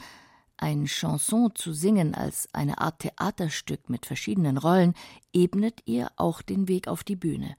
ein 0.57 0.85
Chanson 0.85 1.55
zu 1.55 1.73
singen 1.73 2.13
als 2.13 2.49
eine 2.53 2.79
Art 2.79 2.99
Theaterstück 2.99 3.89
mit 3.89 4.05
verschiedenen 4.05 4.57
Rollen, 4.57 4.93
ebnet 5.33 5.81
ihr 5.85 6.11
auch 6.17 6.41
den 6.41 6.67
Weg 6.67 6.87
auf 6.87 7.03
die 7.03 7.15
Bühne. 7.15 7.55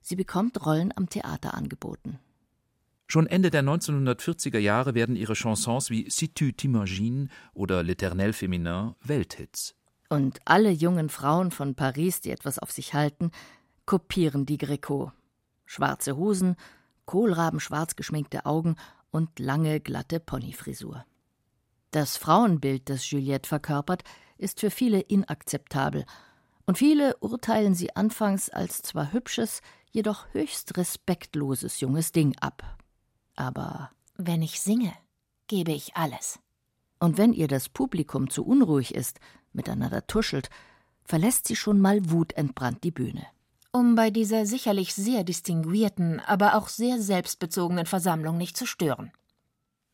Sie 0.00 0.16
bekommt 0.16 0.64
Rollen 0.64 0.92
am 0.96 1.08
Theater 1.08 1.54
angeboten. 1.54 2.18
Schon 3.06 3.26
Ende 3.26 3.50
der 3.50 3.62
1940er 3.62 4.58
Jahre 4.58 4.94
werden 4.94 5.16
ihre 5.16 5.34
Chansons 5.34 5.90
wie 5.90 6.08
Si 6.08 6.28
tu 6.28 6.46
t'imagines 6.46 7.28
oder 7.52 7.82
L'Éternel 7.82 8.32
Féminin 8.32 8.94
Welthits. 9.02 9.74
Und 10.08 10.40
alle 10.46 10.70
jungen 10.70 11.10
Frauen 11.10 11.50
von 11.50 11.74
Paris, 11.74 12.22
die 12.22 12.30
etwas 12.30 12.58
auf 12.58 12.70
sich 12.70 12.94
halten, 12.94 13.30
kopieren 13.84 14.46
die 14.46 14.56
Greco. 14.56 15.12
Schwarze 15.66 16.16
Hosen, 16.16 16.56
kohlrabenschwarz 17.04 17.96
geschminkte 17.96 18.46
Augen 18.46 18.76
und 19.12 19.38
lange, 19.38 19.78
glatte 19.78 20.18
Ponyfrisur. 20.18 21.04
Das 21.92 22.16
Frauenbild, 22.16 22.88
das 22.90 23.08
Juliette 23.08 23.48
verkörpert, 23.48 24.02
ist 24.38 24.58
für 24.58 24.70
viele 24.70 25.00
inakzeptabel, 25.00 26.04
und 26.64 26.78
viele 26.78 27.16
urteilen 27.18 27.74
sie 27.74 27.94
anfangs 27.96 28.48
als 28.48 28.82
zwar 28.82 29.12
hübsches, 29.12 29.62
jedoch 29.90 30.26
höchst 30.32 30.76
respektloses 30.76 31.80
junges 31.80 32.12
Ding 32.12 32.36
ab. 32.40 32.78
Aber 33.36 33.90
wenn 34.16 34.42
ich 34.42 34.60
singe, 34.60 34.92
gebe 35.48 35.72
ich 35.72 35.96
alles. 35.96 36.38
Und 36.98 37.18
wenn 37.18 37.32
ihr 37.32 37.48
das 37.48 37.68
Publikum 37.68 38.30
zu 38.30 38.44
unruhig 38.44 38.94
ist, 38.94 39.18
miteinander 39.52 40.06
tuschelt, 40.06 40.50
verlässt 41.04 41.48
sie 41.48 41.56
schon 41.56 41.80
mal 41.80 42.10
wutentbrannt 42.10 42.84
die 42.84 42.92
Bühne 42.92 43.26
um 43.72 43.94
bei 43.94 44.10
dieser 44.10 44.46
sicherlich 44.46 44.94
sehr 44.94 45.24
distinguierten, 45.24 46.20
aber 46.20 46.54
auch 46.54 46.68
sehr 46.68 47.00
selbstbezogenen 47.00 47.86
Versammlung 47.86 48.36
nicht 48.36 48.56
zu 48.56 48.66
stören. 48.66 49.10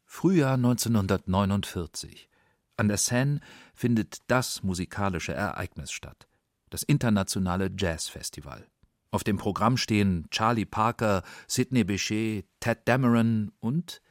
Frühjahr 0.05 0.55
1949. 0.55 2.29
An 2.77 2.89
der 2.89 2.97
Seine 2.97 3.41
findet 3.75 4.19
das 4.27 4.63
musikalische 4.63 5.33
Ereignis 5.33 5.93
statt, 5.93 6.29
das 6.71 6.83
internationale 6.83 7.71
Jazzfestival. 7.77 8.67
Auf 9.11 9.25
dem 9.25 9.37
Programm 9.37 9.77
stehen 9.77 10.27
Charlie 10.31 10.67
Parker, 10.67 11.23
Sidney 11.47 11.85
Bechet, 11.85 12.47
Ted 12.61 12.81
Dameron 12.85 13.53
und 13.61 14.03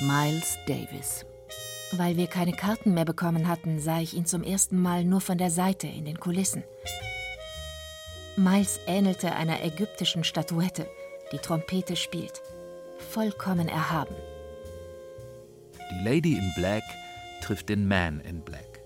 Miles 0.00 0.58
Davis. 0.66 1.24
Weil 1.92 2.16
wir 2.16 2.26
keine 2.26 2.52
Karten 2.52 2.94
mehr 2.94 3.04
bekommen 3.04 3.48
hatten, 3.48 3.78
sah 3.78 4.00
ich 4.00 4.14
ihn 4.14 4.26
zum 4.26 4.42
ersten 4.42 4.80
Mal 4.80 5.04
nur 5.04 5.20
von 5.20 5.38
der 5.38 5.50
Seite 5.50 5.86
in 5.86 6.04
den 6.04 6.18
Kulissen. 6.18 6.64
Miles 8.36 8.78
ähnelte 8.86 9.32
einer 9.32 9.64
ägyptischen 9.64 10.22
Statuette, 10.22 10.86
die 11.32 11.38
Trompete 11.38 11.96
spielt. 11.96 12.42
Vollkommen 12.98 13.68
erhaben. 13.68 14.14
Die 15.90 16.04
Lady 16.04 16.36
in 16.36 16.52
Black 16.54 16.82
trifft 17.42 17.70
den 17.70 17.88
Man 17.88 18.20
in 18.20 18.42
Black. 18.42 18.80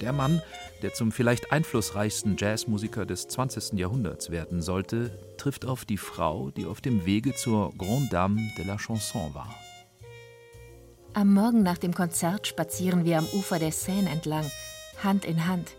Der 0.00 0.12
Mann, 0.12 0.40
der 0.82 0.92
zum 0.94 1.10
vielleicht 1.10 1.50
einflussreichsten 1.50 2.36
Jazzmusiker 2.38 3.06
des 3.06 3.26
20. 3.26 3.72
Jahrhunderts 3.78 4.30
werden 4.30 4.62
sollte, 4.62 5.18
trifft 5.36 5.64
auf 5.64 5.84
die 5.84 5.96
Frau, 5.96 6.50
die 6.50 6.66
auf 6.66 6.80
dem 6.80 7.06
Wege 7.06 7.34
zur 7.34 7.72
Grande 7.76 8.08
Dame 8.10 8.52
de 8.56 8.66
la 8.66 8.76
Chanson 8.76 9.34
war. 9.34 9.52
Am 11.14 11.32
Morgen 11.32 11.62
nach 11.62 11.78
dem 11.78 11.94
Konzert 11.94 12.46
spazieren 12.46 13.04
wir 13.04 13.18
am 13.18 13.26
Ufer 13.32 13.58
der 13.58 13.72
Seine 13.72 14.10
entlang, 14.10 14.48
Hand 15.02 15.24
in 15.24 15.46
Hand. 15.46 15.76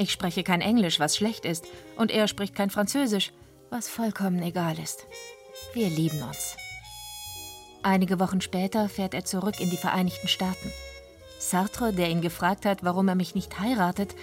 Ich 0.00 0.12
spreche 0.12 0.42
kein 0.42 0.62
Englisch, 0.62 0.98
was 0.98 1.14
schlecht 1.14 1.44
ist, 1.44 1.66
und 1.94 2.10
er 2.10 2.26
spricht 2.26 2.54
kein 2.54 2.70
Französisch, 2.70 3.32
was 3.68 3.86
vollkommen 3.86 4.42
egal 4.42 4.78
ist. 4.78 5.06
Wir 5.74 5.90
lieben 5.90 6.22
uns. 6.22 6.56
Einige 7.82 8.18
Wochen 8.18 8.40
später 8.40 8.88
fährt 8.88 9.12
er 9.12 9.26
zurück 9.26 9.60
in 9.60 9.68
die 9.68 9.76
Vereinigten 9.76 10.26
Staaten. 10.26 10.72
Sartre, 11.38 11.92
der 11.92 12.08
ihn 12.08 12.22
gefragt 12.22 12.64
hat, 12.64 12.82
warum 12.82 13.08
er 13.08 13.14
mich 13.14 13.34
nicht 13.34 13.60
heiratet, 13.60 14.14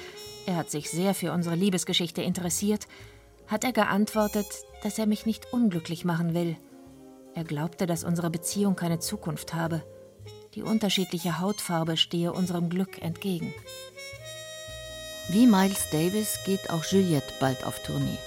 er 0.48 0.56
hat 0.56 0.72
sich 0.72 0.90
sehr 0.90 1.14
für 1.14 1.32
unsere 1.32 1.54
Liebesgeschichte 1.54 2.24
interessiert, 2.24 2.88
hat 3.46 3.64
er 3.64 3.72
geantwortet, 3.72 4.48
dass 4.82 4.98
er 4.98 5.06
mich 5.06 5.28
nicht 5.28 5.54
unglücklich 5.54 6.06
machen 6.06 6.34
will. 6.34 6.58
Er 7.36 7.44
glaubte, 7.44 7.86
dass 7.86 8.04
unsere 8.04 8.32
Beziehung 8.32 8.76
keine 8.76 8.98
Zukunft 8.98 9.54
habe. 9.54 9.84
Die 10.56 10.64
unterschiedliche 10.64 11.40
Hautfarbe 11.40 11.98
stehe 11.98 12.34
unserem 12.34 12.68
Glück 12.68 13.00
entgegen. 13.00 13.54
Wie 15.30 15.46
Miles 15.46 15.90
Davis 15.90 16.40
geht 16.46 16.70
auch 16.70 16.86
Juliette 16.86 17.34
bald 17.42 17.66
auf 17.66 17.84
Tournee. 17.84 18.18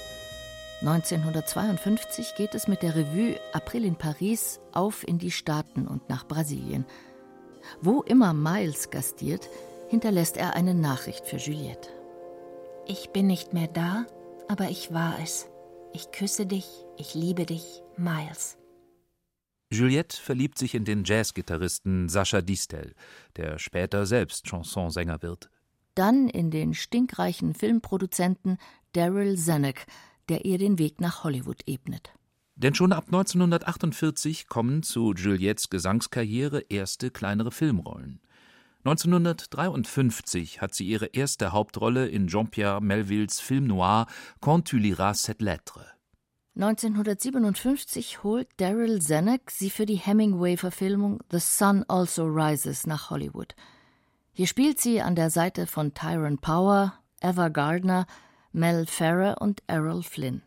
1952 0.82 2.34
geht 2.34 2.54
es 2.54 2.68
mit 2.68 2.82
der 2.82 2.94
Revue 2.94 3.40
April 3.54 3.86
in 3.86 3.96
Paris 3.96 4.60
auf 4.72 5.08
in 5.08 5.18
die 5.18 5.30
Staaten 5.30 5.88
und 5.88 6.10
nach 6.10 6.28
Brasilien. 6.28 6.84
Wo 7.80 8.02
immer 8.02 8.34
Miles 8.34 8.90
gastiert, 8.90 9.48
hinterlässt 9.88 10.36
er 10.36 10.54
eine 10.54 10.74
Nachricht 10.74 11.24
für 11.24 11.38
Juliette. 11.38 11.88
Ich 12.86 13.08
bin 13.10 13.26
nicht 13.26 13.54
mehr 13.54 13.68
da, 13.68 14.04
aber 14.48 14.68
ich 14.68 14.92
war 14.92 15.18
es. 15.22 15.48
Ich 15.94 16.10
küsse 16.10 16.44
dich, 16.44 16.66
ich 16.98 17.14
liebe 17.14 17.46
dich, 17.46 17.82
Miles. 17.96 18.58
Juliette 19.70 20.20
verliebt 20.20 20.58
sich 20.58 20.74
in 20.74 20.84
den 20.84 21.04
Jazzgitarristen 21.04 22.10
Sascha 22.10 22.42
Distel, 22.42 22.94
der 23.36 23.58
später 23.58 24.04
selbst 24.04 24.46
Chansonsänger 24.46 25.22
wird. 25.22 25.50
Dann 25.94 26.28
in 26.28 26.50
den 26.50 26.74
stinkreichen 26.74 27.54
Filmproduzenten 27.54 28.58
Daryl 28.92 29.36
Zanuck, 29.36 29.86
der 30.28 30.44
ihr 30.44 30.58
den 30.58 30.78
Weg 30.78 31.00
nach 31.00 31.24
Hollywood 31.24 31.62
ebnet. 31.66 32.12
Denn 32.56 32.74
schon 32.74 32.92
ab 32.92 33.04
1948 33.06 34.46
kommen 34.46 34.82
zu 34.82 35.14
Juliettes 35.14 35.70
Gesangskarriere 35.70 36.60
erste 36.68 37.10
kleinere 37.10 37.50
Filmrollen. 37.50 38.20
1953 38.84 40.60
hat 40.60 40.74
sie 40.74 40.86
ihre 40.86 41.06
erste 41.06 41.52
Hauptrolle 41.52 42.08
in 42.08 42.28
Jean-Pierre 42.28 42.80
Melvilles 42.80 43.40
Film 43.40 43.66
noir 43.66 44.06
Quand 44.40 44.68
tu 44.68 44.78
liras 44.78 45.22
cette 45.22 45.42
lettre. 45.42 45.86
1957 46.56 48.22
holt 48.24 48.48
Daryl 48.56 49.00
Zanuck 49.00 49.50
sie 49.50 49.70
für 49.70 49.86
die 49.86 49.96
Hemingway-Verfilmung 49.96 51.20
The 51.30 51.38
Sun 51.38 51.84
Also 51.88 52.24
Rises 52.26 52.86
nach 52.86 53.10
Hollywood. 53.10 53.54
Hier 54.32 54.46
spielt 54.46 54.80
sie 54.80 55.00
an 55.00 55.14
der 55.14 55.30
Seite 55.30 55.66
von 55.66 55.94
Tyrone 55.94 56.38
Power, 56.38 56.94
Eva 57.20 57.48
Gardner, 57.48 58.06
Mel 58.52 58.86
Ferrer 58.86 59.40
und 59.40 59.62
Errol 59.66 60.02
Flynn. 60.02 60.42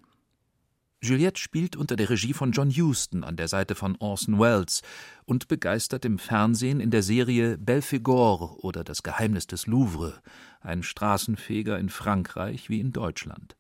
Juliette 1.02 1.40
spielt 1.40 1.76
unter 1.76 1.98
der 1.98 2.10
Regie 2.10 2.32
von 2.32 2.54
John 2.54 2.72
Huston 2.72 3.26
an 3.26 3.36
der 3.36 3.50
Seite 3.50 3.76
von 3.76 3.98
Orson 4.00 4.40
Welles 4.40 4.84
und 5.26 5.50
begeistert 5.50 6.06
im 6.06 6.18
Fernsehen 6.18 6.80
in 6.80 6.92
der 6.92 7.04
Serie 7.04 7.58
Belphegor 7.58 8.64
oder 8.64 8.86
Das 8.86 9.04
Geheimnis 9.04 9.46
des 9.46 9.68
Louvre, 9.68 10.22
ein 10.62 10.82
Straßenfeger 10.82 11.78
in 11.78 11.90
Frankreich 11.90 12.70
wie 12.70 12.80
in 12.80 12.94
Deutschland. 12.94 13.58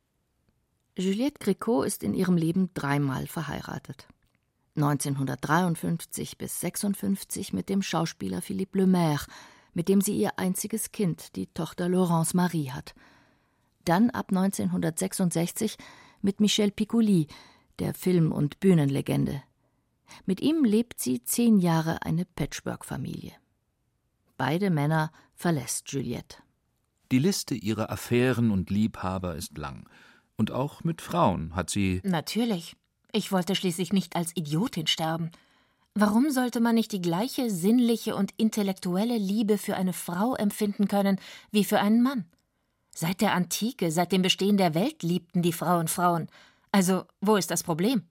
Juliette 0.97 1.43
Gréco 1.43 1.83
ist 1.83 2.01
in 2.01 2.13
ihrem 2.13 2.37
Leben 2.37 2.69
dreimal 2.73 3.27
verheiratet. 3.27 4.07
1953 4.75 6.37
bis 6.37 6.61
56 6.61 7.51
mit 7.51 7.67
dem 7.67 7.81
Schauspieler 7.81 8.41
Philippe 8.41 8.77
Lemaire, 8.77 9.25
mit 9.73 9.89
dem 9.89 10.01
sie 10.01 10.15
ihr 10.17 10.37
einziges 10.37 10.91
Kind, 10.91 11.35
die 11.35 11.47
Tochter 11.47 11.89
Laurence 11.89 12.33
Marie, 12.33 12.71
hat. 12.71 12.93
Dann 13.85 14.09
ab 14.09 14.27
1966 14.29 15.77
mit 16.21 16.39
Michel 16.39 16.71
Piccoli, 16.71 17.27
der 17.79 17.93
Film- 17.93 18.31
und 18.31 18.59
Bühnenlegende. 18.59 19.43
Mit 20.25 20.41
ihm 20.41 20.63
lebt 20.63 20.99
sie 20.99 21.23
zehn 21.23 21.59
Jahre 21.59 22.03
eine 22.03 22.25
Patchwork-Familie. 22.25 23.33
Beide 24.37 24.69
Männer 24.69 25.11
verlässt 25.35 25.91
Juliette. 25.91 26.37
Die 27.11 27.19
Liste 27.19 27.55
ihrer 27.55 27.91
Affären 27.91 28.51
und 28.51 28.69
Liebhaber 28.69 29.35
ist 29.35 29.57
lang. 29.57 29.87
Und 30.35 30.51
auch 30.51 30.83
mit 30.83 31.01
Frauen 31.01 31.55
hat 31.55 31.69
sie. 31.69 32.01
Natürlich. 32.03 32.75
Ich 33.11 33.31
wollte 33.31 33.55
schließlich 33.55 33.93
nicht 33.93 34.15
als 34.15 34.35
Idiotin 34.35 34.87
sterben. 34.87 35.29
Warum 35.95 36.31
sollte 36.31 36.59
man 36.59 36.73
nicht 36.73 36.91
die 36.91 37.01
gleiche 37.01 37.51
sinnliche 37.51 38.15
und 38.15 38.31
intellektuelle 38.37 39.17
Liebe 39.17 39.59
für 39.59 39.75
eine 39.75 39.93
Frau 39.93 40.35
empfinden 40.35 40.87
können 40.87 41.19
wie 41.51 41.63
für 41.63 41.79
einen 41.79 42.01
Mann? 42.01 42.25
Seit 42.95 43.21
der 43.21 43.33
Antike, 43.33 43.91
seit 43.91 44.11
dem 44.11 44.23
Bestehen 44.23 44.57
der 44.57 44.73
Welt 44.73 45.03
liebten 45.03 45.43
die 45.43 45.53
Frauen 45.53 45.87
Frauen. 45.87 46.29
Also, 46.71 47.05
wo 47.21 47.35
ist 47.35 47.51
das 47.51 47.61
Problem? 47.61 48.03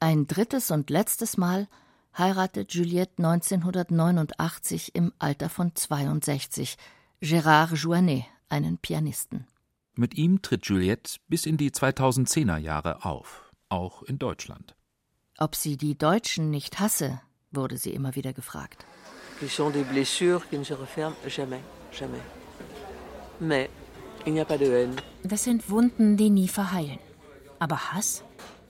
Ein 0.00 0.26
drittes 0.26 0.72
und 0.72 0.90
letztes 0.90 1.36
Mal 1.36 1.68
heiratet 2.16 2.74
Juliette 2.74 3.18
1989 3.18 4.94
im 4.96 5.12
Alter 5.20 5.48
von 5.48 5.74
62 5.74 6.76
Gérard 7.22 7.74
Jouanet, 7.76 8.24
einen 8.48 8.78
Pianisten. 8.78 9.46
Mit 9.94 10.16
ihm 10.16 10.42
tritt 10.42 10.66
Juliette 10.66 11.18
bis 11.28 11.46
in 11.46 11.56
die 11.56 11.70
2010er 11.70 12.58
Jahre 12.58 13.04
auf, 13.04 13.52
auch 13.68 14.02
in 14.02 14.18
Deutschland. 14.18 14.77
Ob 15.38 15.54
sie 15.54 15.76
die 15.76 15.96
Deutschen 15.96 16.50
nicht 16.50 16.80
hasse, 16.80 17.20
wurde 17.52 17.76
sie 17.78 17.94
immer 17.94 18.14
wieder 18.16 18.32
gefragt. 18.32 18.84
Ce 19.40 19.48
sont 19.48 19.72
des 19.72 19.84
blessures 19.84 20.42
qui 20.50 20.58
ne 20.58 20.64
se 20.64 20.74
referment 20.74 21.16
jamais, 21.28 21.62
jamais. 21.92 22.20
Mais 23.40 23.68
das 25.24 25.44
sind 25.44 25.70
Wunden, 25.70 26.16
die 26.16 26.30
nie 26.30 26.48
verheilen. 26.48 26.98
Aber 27.58 27.92
Hass? 27.92 28.24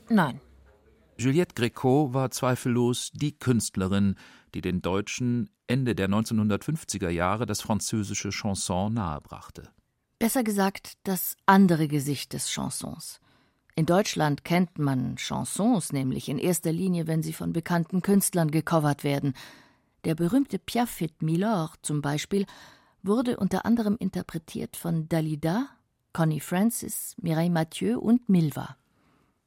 Nein. 0.09 0.41
Juliette 1.17 1.55
Gréco 1.55 2.13
war 2.15 2.31
zweifellos 2.31 3.11
die 3.13 3.37
Künstlerin, 3.37 4.15
die 4.55 4.61
den 4.61 4.83
Deutschen 4.83 5.51
Ende 5.67 5.95
der 5.95 6.09
1950er 6.09 7.09
Jahre 7.09 7.47
das 7.47 7.61
französische 7.61 8.31
Chanson 8.31 8.95
nahebrachte. 8.95 9.71
Besser 10.19 10.45
gesagt, 10.45 10.95
das 11.05 11.37
andere 11.47 11.89
Gesicht 11.89 12.33
des 12.33 12.51
Chansons. 12.51 13.21
In 13.79 13.87
Deutschland 13.87 14.45
kennt 14.45 14.77
man 14.81 15.15
Chansons 15.19 15.93
nämlich 15.93 16.29
in 16.29 16.41
erster 16.41 16.73
Linie, 16.73 17.07
wenn 17.07 17.23
sie 17.23 17.33
von 17.33 17.53
bekannten 17.53 18.03
Künstlern 18.03 18.51
gecovert 18.51 19.05
werden. 19.05 19.35
Der 20.03 20.17
berühmte 20.17 20.59
Piafit 20.59 21.23
Milord 21.23 21.79
zum 21.83 22.03
Beispiel 22.03 22.45
wurde 23.05 23.37
unter 23.37 23.65
anderem 23.65 23.97
interpretiert 24.01 24.77
von 24.77 25.09
Dalida, 25.09 25.69
Connie 26.13 26.41
Francis, 26.41 27.15
Mireille 27.23 27.53
Mathieu 27.53 28.01
und 28.01 28.29
Milva. 28.29 28.77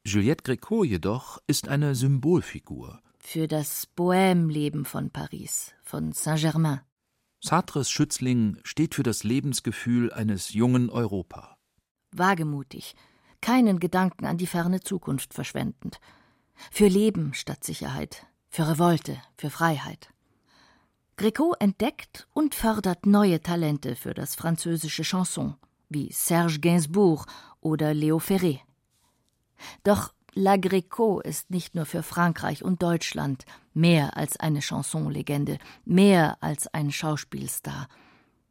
Juliette 0.06 0.50
Gréco 0.50 0.86
jedoch 0.86 1.40
ist 1.48 1.68
eine 1.68 1.94
Symbolfigur. 1.94 3.02
Für 3.20 3.50
das 3.50 3.90
Bohème-Leben 3.98 4.86
von 4.86 5.10
Paris, 5.10 5.74
von 5.84 6.14
Saint-Germain. 6.14 6.80
Sartres 7.42 7.92
Schützling 7.92 8.60
steht 8.64 8.96
für 8.96 9.04
das 9.04 9.26
Lebensgefühl 9.26 10.14
eines 10.14 10.54
jungen 10.54 10.90
Europa. 10.90 11.58
Wagemutig, 12.14 12.96
keinen 13.42 13.80
Gedanken 13.80 14.26
an 14.26 14.38
die 14.38 14.48
ferne 14.48 14.80
Zukunft 14.80 15.34
verschwendend. 15.34 16.00
Für 16.72 16.88
Leben 16.88 17.34
statt 17.34 17.64
Sicherheit, 17.64 18.26
für 18.50 18.68
Revolte, 18.68 19.22
für 19.38 19.50
Freiheit. 19.50 20.10
Gréco 21.18 21.54
entdeckt 21.60 22.28
und 22.34 22.56
fördert 22.56 23.06
neue 23.06 23.42
Talente 23.42 23.96
für 23.96 24.14
das 24.14 24.36
französische 24.36 25.04
Chanson, 25.04 25.56
wie 25.90 26.12
Serge 26.12 26.60
Gainsbourg 26.60 27.26
oder 27.60 27.92
Léo 27.92 28.20
Ferré. 28.20 28.60
Doch 29.84 30.14
La 30.34 30.56
Gréco 30.56 31.22
ist 31.22 31.52
nicht 31.52 31.76
nur 31.76 31.86
für 31.86 32.04
Frankreich 32.04 32.64
und 32.64 32.82
Deutschland 32.82 33.46
mehr 33.74 34.18
als 34.18 34.38
eine 34.38 34.62
Chansonlegende, 34.62 35.60
mehr 35.86 36.38
als 36.42 36.68
ein 36.74 36.92
Schauspielstar. 36.92 37.88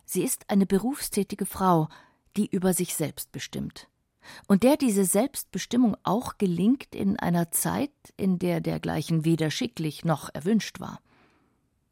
Sie 0.04 0.22
ist 0.22 0.48
eine 0.48 0.66
berufstätige 0.66 1.46
Frau, 1.46 1.88
die 2.36 2.46
über 2.46 2.74
sich 2.74 2.94
selbst 2.94 3.32
bestimmt. 3.32 3.89
Und 4.46 4.62
der 4.62 4.76
diese 4.76 5.04
Selbstbestimmung 5.04 5.96
auch 6.02 6.38
gelingt 6.38 6.94
in 6.94 7.18
einer 7.18 7.50
Zeit, 7.50 7.92
in 8.16 8.38
der 8.38 8.60
dergleichen 8.60 9.24
weder 9.24 9.50
schicklich 9.50 10.04
noch 10.04 10.28
erwünscht 10.32 10.80
war. 10.80 11.00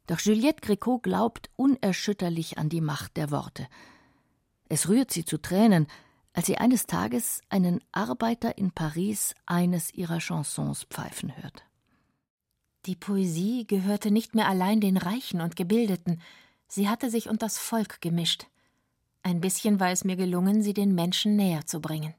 Doch 0.07 0.19
Juliette 0.19 0.65
Gréco 0.65 0.99
glaubt 1.01 1.49
unerschütterlich 1.55 2.57
an 2.57 2.69
die 2.69 2.81
Macht 2.81 3.17
der 3.17 3.31
Worte. 3.31 3.67
Es 4.67 4.89
rührt 4.89 5.11
sie 5.11 5.25
zu 5.25 5.39
Tränen, 5.39 5.87
als 6.33 6.47
sie 6.47 6.57
eines 6.57 6.87
Tages 6.87 7.41
einen 7.49 7.83
Arbeiter 7.91 8.57
in 8.57 8.71
Paris 8.71 9.35
eines 9.45 9.93
ihrer 9.93 10.19
Chansons 10.19 10.85
pfeifen 10.85 11.35
hört. 11.37 11.65
Die 12.85 12.95
Poesie 12.95 13.67
gehörte 13.67 14.09
nicht 14.09 14.35
mehr 14.35 14.47
allein 14.47 14.79
den 14.79 14.97
Reichen 14.97 15.41
und 15.41 15.55
Gebildeten, 15.55 16.21
sie 16.67 16.87
hatte 16.87 17.09
sich 17.09 17.29
unter 17.29 17.47
das 17.47 17.57
Volk 17.57 17.99
gemischt. 18.01 18.47
Ein 19.23 19.41
bisschen 19.41 19.79
war 19.79 19.91
es 19.91 20.03
mir 20.03 20.15
gelungen, 20.15 20.61
sie 20.61 20.73
den 20.73 20.95
Menschen 20.95 21.35
näher 21.35 21.65
zu 21.65 21.81
bringen. 21.81 22.13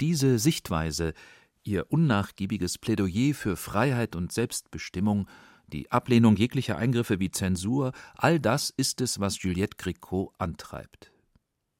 Diese 0.00 0.38
Sichtweise, 0.38 1.14
ihr 1.62 1.90
unnachgiebiges 1.90 2.78
Plädoyer 2.78 3.34
für 3.34 3.56
Freiheit 3.56 4.14
und 4.14 4.32
Selbstbestimmung 4.32 5.26
die 5.68 5.90
Ablehnung 5.90 6.36
jeglicher 6.36 6.76
Eingriffe 6.76 7.18
wie 7.18 7.30
Zensur, 7.30 7.92
all 8.16 8.38
das 8.38 8.70
ist 8.70 9.00
es, 9.00 9.18
was 9.18 9.42
Juliette 9.42 9.76
Gréco 9.76 10.30
antreibt. 10.38 11.10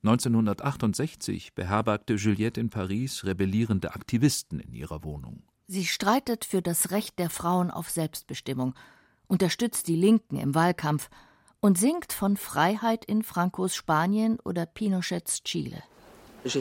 1968 0.03 1.55
beherbergte 1.55 2.15
Juliette 2.15 2.61
in 2.61 2.71
Paris 2.71 3.25
rebellierende 3.25 3.95
Aktivisten 3.95 4.61
in 4.61 4.73
ihrer 4.73 5.05
Wohnung. 5.05 5.43
Sie 5.67 5.85
streitet 5.85 6.45
für 6.45 6.63
das 6.63 6.91
Recht 6.91 7.19
der 7.19 7.31
Frauen 7.31 7.71
auf 7.71 7.91
Selbstbestimmung, 7.91 8.75
unterstützt 9.27 9.89
die 9.89 9.97
Linken 9.97 10.37
im 10.37 10.55
Wahlkampf 10.55 11.11
und 11.67 11.77
singt 11.77 12.13
von 12.13 12.37
Freiheit 12.37 13.05
in 13.05 13.25
Francos 13.25 13.75
Spanien 13.75 14.39
oder 14.45 14.67
Pinochets 14.67 15.43
Chile. 15.43 15.83
Ich 16.45 16.55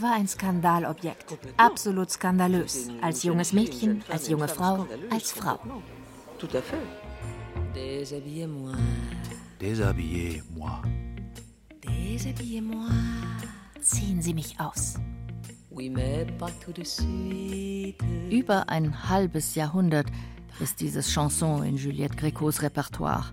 war 0.00 0.12
ein 0.14 0.28
Skandalobjekt. 0.28 1.36
Absolut 1.56 2.08
skandalös. 2.08 2.88
Als 3.02 3.24
junges 3.24 3.52
Mädchen, 3.52 4.04
als 4.08 4.28
junge 4.28 4.46
Frau, 4.46 4.86
als 5.10 5.32
Frau. 5.32 5.58
Déshabillez-moi. 7.74 8.76
Déshabillez-moi. 9.60 10.82
Déshabillez-moi. 11.82 12.90
Ziehen 13.80 14.22
Sie 14.22 14.34
mich 14.34 14.60
aus. 14.60 14.94
Über 18.30 18.68
ein 18.68 19.08
halbes 19.08 19.56
Jahrhundert 19.56 20.06
ist 20.60 20.80
dieses 20.80 21.08
Chanson 21.12 21.64
in 21.64 21.76
Juliette 21.76 22.14
Grécos 22.14 22.62
Repertoire. 22.62 23.32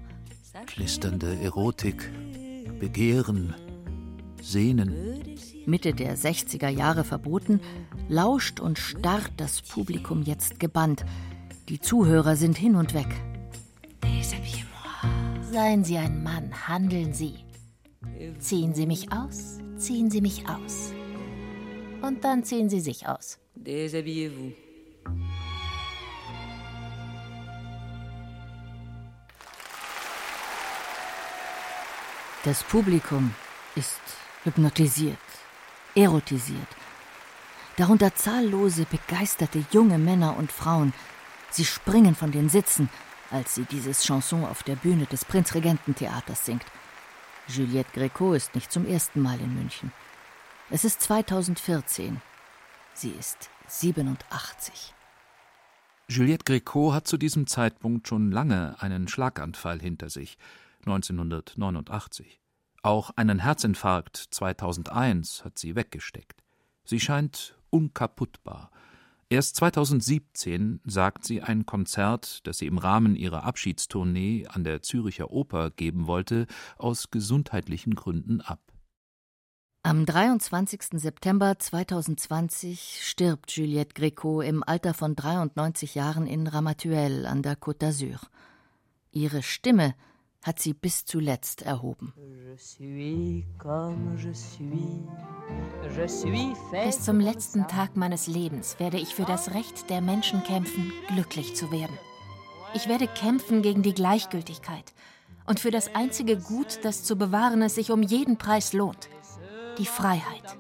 Knisternde 0.73 1.38
Erotik, 1.43 2.10
Begehren, 2.79 3.53
Sehnen. 4.41 5.21
Mitte 5.65 5.93
der 5.93 6.17
60er 6.17 6.69
Jahre 6.69 7.03
verboten, 7.03 7.60
lauscht 8.07 8.62
und 8.62 8.79
starrt 8.79 9.34
das 9.36 9.62
Publikum 9.62 10.23
jetzt 10.23 10.62
gebannt. 10.62 11.03
Die 11.67 11.81
Zuhörer 11.81 12.38
sind 12.38 12.57
hin 12.57 12.77
und 12.77 12.93
weg. 12.93 13.10
Seien 15.51 15.84
Sie 15.84 15.97
ein 15.97 16.23
Mann, 16.23 16.69
handeln 16.69 17.13
Sie. 17.13 17.36
Ziehen 18.39 18.73
Sie 18.73 18.88
mich 18.88 19.12
aus, 19.12 19.60
ziehen 19.75 20.10
Sie 20.10 20.21
mich 20.21 20.47
aus. 20.47 20.93
Und 22.01 22.23
dann 22.23 22.45
ziehen 22.45 22.69
Sie 22.69 22.79
sich 22.79 23.10
aus. 23.10 23.39
Déshabillez-vous. 23.57 24.70
Das 32.43 32.63
Publikum 32.63 33.36
ist 33.75 33.99
hypnotisiert, 34.43 35.19
erotisiert. 35.93 36.67
Darunter 37.77 38.15
zahllose, 38.15 38.86
begeisterte 38.86 39.63
junge 39.71 39.99
Männer 39.99 40.36
und 40.38 40.51
Frauen. 40.51 40.91
Sie 41.51 41.65
springen 41.65 42.15
von 42.15 42.32
den 42.32 42.49
Sitzen, 42.49 42.89
als 43.30 43.54
sie 43.54 43.65
dieses 43.65 44.04
Chanson 44.04 44.43
auf 44.43 44.63
der 44.63 44.75
Bühne 44.75 45.06
des 45.06 45.23
Prinzregententheaters 45.23 46.43
singt. 46.43 46.65
Juliette 47.47 47.91
Gréco 47.99 48.36
ist 48.36 48.56
nicht 48.56 48.71
zum 48.71 48.88
ersten 48.88 49.21
Mal 49.21 49.39
in 49.39 49.54
München. 49.54 49.91
Es 50.71 50.84
ist 50.84 50.99
2014. 51.01 52.21
Sie 52.95 53.12
ist 53.12 53.51
87. 53.67 54.95
Juliette 56.08 56.51
Gréco 56.51 56.91
hat 56.91 57.08
zu 57.08 57.17
diesem 57.17 57.45
Zeitpunkt 57.45 58.08
schon 58.08 58.32
lange 58.32 58.75
einen 58.80 59.08
Schlaganfall 59.08 59.80
hinter 59.80 60.10
sich, 60.10 60.39
1989. 60.85 62.41
Auch 62.83 63.11
einen 63.15 63.39
Herzinfarkt 63.39 64.17
2001 64.31 65.45
hat 65.45 65.59
sie 65.59 65.75
weggesteckt. 65.75 66.43
Sie 66.83 66.99
scheint 66.99 67.55
unkaputtbar. 67.69 68.71
Erst 69.29 69.55
2017 69.55 70.81
sagt 70.83 71.23
sie 71.23 71.41
ein 71.41 71.65
Konzert, 71.65 72.45
das 72.45 72.57
sie 72.57 72.67
im 72.67 72.77
Rahmen 72.77 73.15
ihrer 73.15 73.43
Abschiedstournee 73.43 74.45
an 74.47 74.65
der 74.65 74.81
Züricher 74.81 75.31
Oper 75.31 75.69
geben 75.69 76.05
wollte, 76.05 76.47
aus 76.77 77.11
gesundheitlichen 77.11 77.95
Gründen 77.95 78.41
ab. 78.41 78.59
Am 79.83 80.05
23. 80.05 80.99
September 80.99 81.57
2020 81.57 82.99
stirbt 83.01 83.51
Juliette 83.51 83.95
Gréco 83.95 84.43
im 84.43 84.63
Alter 84.63 84.93
von 84.93 85.15
93 85.15 85.95
Jahren 85.95 86.27
in 86.27 86.45
Ramatuelle 86.45 87.27
an 87.27 87.41
der 87.41 87.57
Côte 87.57 87.79
d'Azur. 87.79 88.19
Ihre 89.11 89.41
Stimme 89.41 89.95
hat 90.43 90.60
sie 90.60 90.73
bis 90.73 91.06
zuletzt 91.06 91.62
erhoben. 91.62 92.13
Bis 96.71 97.04
zum 97.04 97.19
letzten 97.19 97.67
Tag 97.67 97.95
meines 97.95 98.27
Lebens 98.27 98.80
werde 98.80 98.97
ich 98.97 99.13
für 99.13 99.25
das 99.25 99.54
Recht 99.54 99.89
der 99.89 100.01
Menschen 100.01 100.43
kämpfen, 100.43 100.91
glücklich 101.08 101.56
zu 101.56 101.71
werden. 101.71 101.97
Ich 102.73 102.88
werde 102.88 103.08
kämpfen 103.08 103.62
gegen 103.62 103.84
die 103.84 103.93
Gleichgültigkeit 103.93 104.93
und 105.45 105.60
für 105.60 105.71
das 105.71 105.93
einzige 105.93 106.38
Gut, 106.38 106.80
das 106.84 107.04
zu 107.04 107.17
bewahren 107.17 107.62
es 107.62 107.75
sich 107.75 107.91
um 107.91 108.01
jeden 108.01 108.38
Preis 108.38 108.73
lohnt, 108.73 109.10
die 109.77 109.86
Freiheit. 109.86 110.58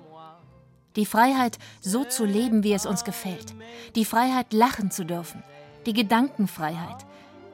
Die 0.97 1.05
Freiheit, 1.05 1.57
so 1.79 2.03
zu 2.03 2.25
leben, 2.25 2.63
wie 2.63 2.73
es 2.73 2.85
uns 2.85 3.05
gefällt. 3.05 3.55
Die 3.95 4.03
Freiheit, 4.03 4.51
lachen 4.51 4.91
zu 4.91 5.05
dürfen. 5.05 5.41
Die 5.85 5.93
Gedankenfreiheit. 5.93 7.05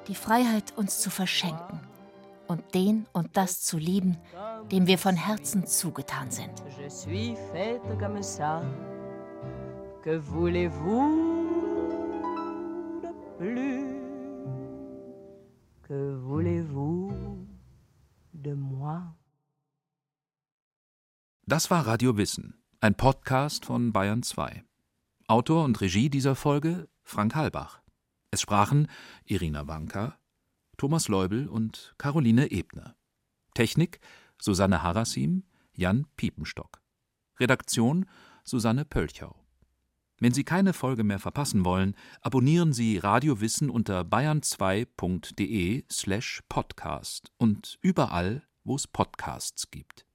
Die 0.08 0.16
Freiheit, 0.16 0.74
uns 0.76 1.02
zu 1.02 1.12
verschenken 1.12 1.87
und 2.48 2.74
den 2.74 3.06
und 3.14 3.36
das 3.38 3.62
zu 3.62 3.78
lieben, 3.78 4.18
dem 4.72 4.88
wir 4.88 4.98
von 4.98 5.16
Herzen 5.16 5.66
zugetan 5.66 6.32
sind. 6.32 6.52
Das 21.46 21.72
war 21.72 21.88
Radio 21.88 22.18
Wissen, 22.18 22.62
ein 22.82 22.96
Podcast 22.96 23.66
von 23.66 23.94
Bayern 23.94 24.22
2. 24.24 24.64
Autor 25.28 25.64
und 25.64 25.80
Regie 25.82 26.10
dieser 26.10 26.36
Folge 26.36 26.88
Frank 27.04 27.36
Halbach. 27.36 27.82
Es 28.32 28.42
sprachen 28.42 28.90
Irina 29.26 29.68
Wanka, 29.68 30.18
Thomas 30.78 31.08
Leubel 31.08 31.48
und 31.48 31.96
Caroline 31.98 32.52
Ebner. 32.52 32.96
Technik 33.54 34.00
Susanne 34.40 34.84
Harasim, 34.84 35.44
Jan 35.74 36.06
Piepenstock. 36.16 36.82
Redaktion 37.40 38.06
Susanne 38.44 38.86
Pölchau. 38.86 39.36
Wenn 40.20 40.34
Sie 40.34 40.44
keine 40.44 40.74
Folge 40.74 41.04
mehr 41.04 41.20
verpassen 41.20 41.66
wollen, 41.66 41.96
abonnieren 42.22 42.74
Sie 42.74 42.98
Radio 42.98 43.40
Wissen 43.42 43.70
unter 43.70 44.02
bayern2.de 44.02 45.84
slash 45.92 46.42
podcast 46.50 47.32
und 47.38 47.78
überall, 47.82 48.48
wo 48.63 48.76
es 48.76 48.88
Podcasts 48.88 49.70
gibt. 49.70 50.07